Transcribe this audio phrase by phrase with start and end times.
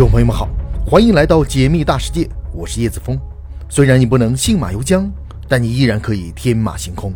[0.00, 0.48] 众朋友们好，
[0.86, 3.20] 欢迎来到解密大世界，我是叶子峰。
[3.68, 5.06] 虽然你不能信马由缰，
[5.46, 7.12] 但你依然可以天马行空。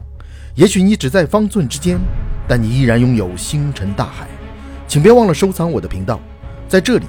[0.55, 1.99] 也许你只在方寸之间，
[2.47, 4.29] 但你依然拥有星辰大海。
[4.87, 6.21] 请别忘了收藏我的频道，
[6.69, 7.07] 在这里，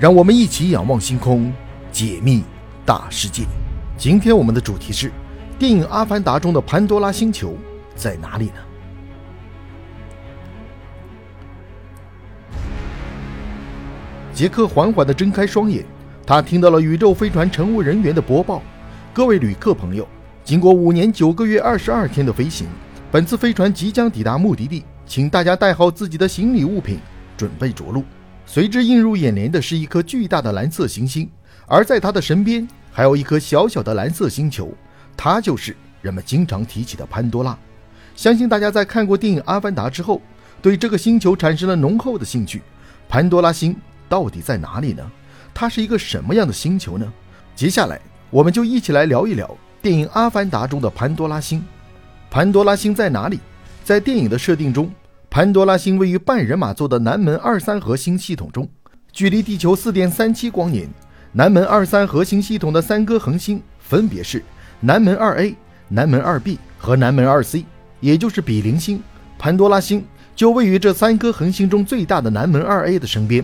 [0.00, 1.52] 让我们一起仰望星空，
[1.92, 2.42] 解密
[2.84, 3.44] 大世界。
[3.96, 5.12] 今天我们的主题是：
[5.56, 7.56] 电影《阿凡达》中的潘多拉星球
[7.94, 8.54] 在哪里呢？
[14.34, 15.84] 杰克缓缓地睁开双眼，
[16.26, 18.62] 他听到了宇宙飞船乘务人员的播报
[19.12, 20.08] ：“各位旅客朋友，
[20.42, 22.66] 经过五年九个月二十二天的飞行，
[23.10, 26.98] 本次飞船即将抵达目的地，请大家带好自己的行李物品，
[27.36, 28.02] 准备着陆。”
[28.46, 31.30] 随之映入眼帘的是一颗巨大的蓝色行星，
[31.66, 34.72] 而在它的身边还有一颗小小的蓝色星球，
[35.14, 37.56] 它就是人们经常提起的潘多拉。
[38.16, 40.22] 相信大家在看过电影《阿凡达》之后，
[40.62, 42.62] 对这个星球产生了浓厚的兴趣。
[43.10, 43.76] 潘多拉星。
[44.12, 45.02] 到底在哪里呢？
[45.54, 47.10] 它是一个什么样的星球呢？
[47.56, 51.64] 接下来，我们就一起来聊一聊电影《阿凡达》中的潘多拉星。
[52.30, 53.40] 潘多拉星在哪里？
[53.82, 54.92] 在电影的设定中，
[55.30, 58.68] 潘多拉星位于半人马座的南门二三核心系统中，
[59.12, 60.86] 距离地球四点三七光年。
[61.32, 64.44] 南门二三核心系统的三颗恒星分别是
[64.80, 65.56] 南门二 A、
[65.88, 67.64] 南门二 B 和南门二 C，
[68.00, 69.02] 也就是比邻星。
[69.38, 70.04] 潘多拉星
[70.36, 73.42] 就位于这三颗恒星中最大的南门二 A 的身边。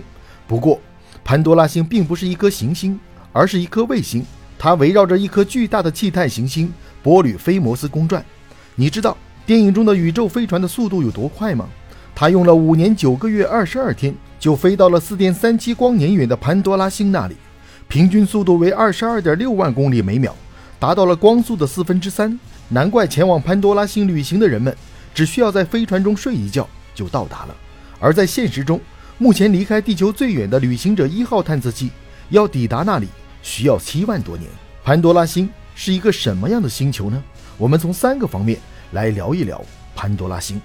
[0.49, 0.81] 不过，
[1.23, 2.99] 潘多拉星并不是一颗行星，
[3.35, 4.25] 而是一颗卫星。
[4.59, 8.25] 它围绕着一颗巨大的气态行星波吕菲摩斯公转。
[8.75, 11.69] 你知道电影中的宇宙飞船的速度有多快吗？
[12.15, 17.37] 它用了五年九个月二十二天就飞到了四点三七光年远的潘多拉星那里，
[17.87, 20.35] 平均速度为二十二点六万公里每秒，
[20.79, 22.37] 达到了光速的四分之三。
[22.71, 24.75] 难怪前往潘多拉星旅行的人们
[25.15, 27.55] 只需要在飞船中睡一觉就到达了。
[28.01, 28.81] 而在现实中，
[29.21, 31.91] 目前离开地球最远的旅行者一号探测器
[32.29, 33.09] 要抵达那里
[33.43, 34.49] 需要七万多年。
[34.85, 37.21] 潘多拉星是一个什么样的星球呢？
[37.57, 38.61] 我们从三个方面
[38.93, 39.61] 来聊一聊
[39.97, 40.61] 潘多拉星。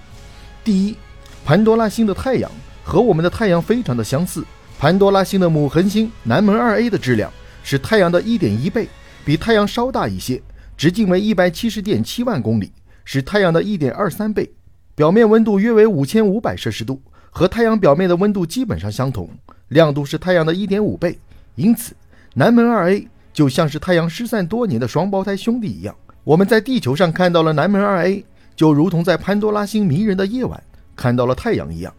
[0.62, 0.96] 第一，
[1.44, 2.48] 潘多拉星的太阳
[2.84, 4.44] 和我们的太阳非常的相似。
[4.78, 7.32] 潘多拉星的母恒星南门二 A 的质量
[7.64, 8.88] 是太阳的一点一倍，
[9.24, 10.40] 比太阳稍大一些，
[10.76, 12.70] 直径为一百七十点七万公里，
[13.04, 14.48] 是太阳的一点二三倍，
[14.94, 17.02] 表面温度约为五千五百摄氏度。
[17.36, 19.28] 和太阳表面的温度基本上相同，
[19.66, 21.18] 亮度是太阳的一点五倍，
[21.56, 21.92] 因此
[22.32, 25.92] 南门二 A 就像是太阳失散多年的双胞胎兄弟一样。
[26.22, 28.24] 我们在地球上看到了南门二 A，
[28.54, 30.62] 就如同在潘多拉星迷人的夜晚
[30.94, 31.92] 看到了太阳一样。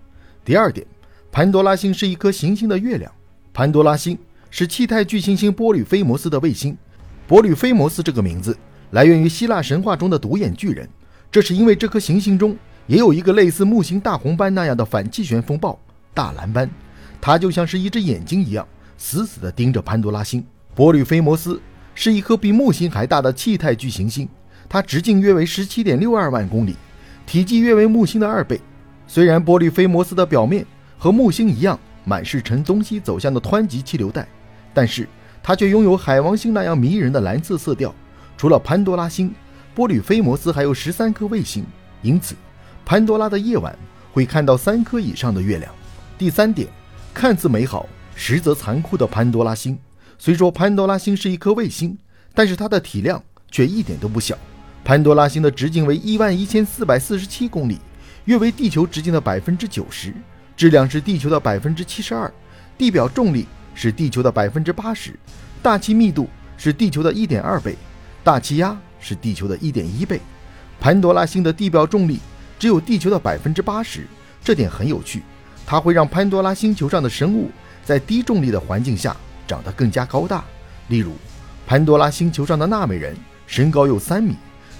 [0.46, 0.88] 第二点，
[1.34, 3.12] 潘多拉星是一颗行星的月亮。
[3.54, 4.18] 潘多拉星
[4.50, 6.78] 是气态巨行星波吕菲摩斯的卫星。
[7.28, 8.58] 波吕菲摩斯这个名字
[8.92, 10.88] 来源于希腊神话中的独眼巨人，
[11.30, 12.58] 这是因为这颗行星中。
[12.88, 15.80] 也有一个类似木星大红斑那样的反气旋风暴
[16.14, 16.70] 大蓝斑，
[17.20, 20.46] 它就像是一只眼睛一样，死死地盯着潘多拉星。
[20.76, 21.60] 波吕菲摩斯
[21.94, 24.30] 是一颗比木星还大的气态巨行星，
[24.70, 26.76] 它直径约为十七点六二万公里，
[27.26, 28.62] 体积约为木星的二倍。
[29.08, 30.66] 虽然波吕菲摩斯的表面
[30.98, 34.28] 和木星一样满是呈东西走向的湍急气流带，
[34.74, 35.08] 但是
[35.42, 37.94] 它却拥有海王星那样迷人的蓝色色调。
[38.38, 39.34] 除了潘多拉星，
[39.74, 41.66] 波吕菲摩斯还有十三颗卫星，
[42.02, 42.36] 因此。
[42.86, 43.76] 潘多拉的夜晚
[44.14, 45.74] 会看到三颗以上的月亮。
[46.20, 46.68] 第三点，
[47.16, 49.76] 看似美好，实则残酷的潘多拉星。
[50.20, 51.98] 虽说潘多拉星是一颗卫星，
[52.36, 54.38] 但是它的体量却一点都不小。
[54.84, 57.80] 潘多拉星的直径为一万一千四百四十七公里，
[58.26, 60.14] 约为地球直径的百分之九十，
[60.56, 62.32] 质量是地球的百分之七十二，
[62.78, 65.18] 地表重力是地球的百分之八十，
[65.64, 67.76] 大气密度是地球的一点二倍，
[68.24, 70.22] 大气压是地球的一点一倍。
[70.80, 72.20] 潘多拉星的地表重力。
[72.58, 74.08] 只有地球的百分之八十，
[74.44, 75.24] 这点很有趣。
[75.66, 77.50] 它会让潘多拉星球上的生物
[77.84, 79.16] 在低重力的环境下
[79.48, 80.44] 长得更加高大。
[80.90, 81.14] 例如，
[81.66, 83.16] 潘多拉星球上的纳美人
[83.48, 84.36] 身高有三米，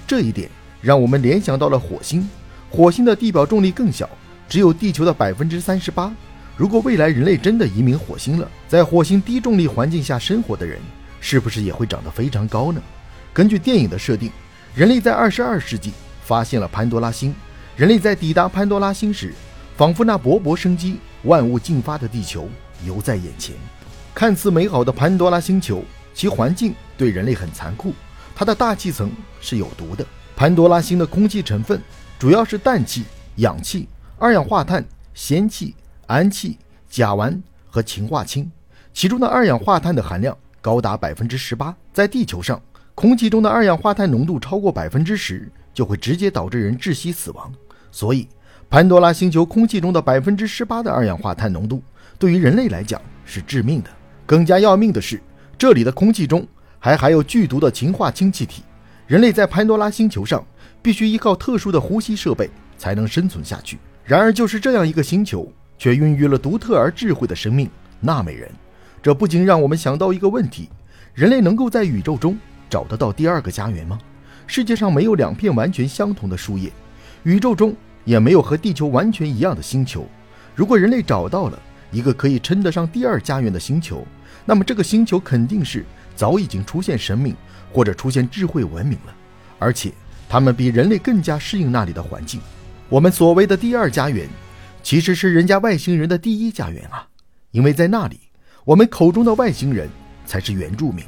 [0.06, 0.48] 这一点
[0.80, 2.28] 让我们联想到了火星。
[2.70, 4.08] 火星的地表重力更小，
[4.48, 6.14] 只有地球的百分之三十八。
[6.56, 10.78] 如果未来人类真的移民火星了，在火星低重力环境下生活的人，
[11.20, 12.80] 是不是也会长得非常高呢？
[13.32, 14.30] 根据电影的设定，
[14.74, 17.34] 人类在二十二世纪发现了潘多拉星。
[17.76, 19.34] 人类在抵达潘多拉星时，
[19.76, 22.48] 仿佛那勃勃生机、万物进发的地球
[22.86, 23.54] 犹在眼前。
[24.14, 25.84] 看似美好的潘多拉星球，
[26.14, 27.92] 其环境对人类很残酷。
[28.34, 29.12] 它的大气层
[29.42, 30.06] 是有毒的。
[30.34, 31.78] 潘多拉星的空气成分
[32.18, 33.04] 主要是氮气、
[33.36, 33.86] 氧气、
[34.18, 34.82] 二氧化碳、
[35.12, 35.74] 氙气、
[36.06, 36.56] 氨气、
[36.88, 37.38] 甲烷
[37.68, 38.50] 和氰化氢，
[38.94, 41.76] 其中的二氧化碳的含量高达百分之十八。
[41.92, 42.58] 在地球上，
[42.94, 47.52] 空气中的二氧化碳浓度超过百分之十，就会直接导致人窒息死亡。
[47.96, 48.28] 所以，
[48.68, 51.82] 潘多拉星球空气中的百分之十八的二氧化碳浓度，
[52.18, 53.88] 对于人类来讲是致命的。
[54.26, 55.18] 更加要命的是，
[55.56, 56.46] 这里的空气中
[56.78, 58.62] 还含有剧毒的氰化氢气体。
[59.06, 60.44] 人类在潘多拉星球上
[60.82, 63.78] 必须依靠特殊的呼吸设备才能生存下去。
[64.04, 67.66] 然而，就是这样一个星球，却孕育了独特而智慧的生命——
[67.98, 68.50] 纳美人。
[69.02, 70.68] 这不禁让我们想到一个问题：
[71.14, 72.36] 人类能够在宇宙中
[72.68, 73.98] 找得到第二个家园吗？
[74.46, 76.70] 世界上没有两片完全相同的树叶，
[77.22, 77.74] 宇宙中
[78.06, 80.06] 也没有和地球完全一样的星球。
[80.54, 84.06] 如果人类找到了一个可以称得上第二家园的星球，
[84.46, 87.36] 那么这个星球肯定是早已经出现生命
[87.70, 89.14] 或者出现智慧文明了，
[89.58, 89.92] 而且
[90.28, 92.40] 他们比人类更加适应那里的环境。
[92.88, 94.28] 我们所谓的第二家园，
[94.82, 97.06] 其实是人家外星人的第一家园啊！
[97.50, 98.20] 因为在那里，
[98.64, 99.90] 我们口中的外星人
[100.24, 101.04] 才是原住民，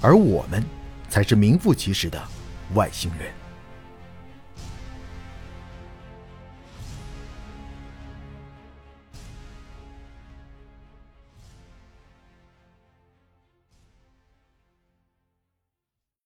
[0.00, 0.62] 而我们
[1.08, 2.20] 才是名副其实的。
[2.74, 3.39] 外星人。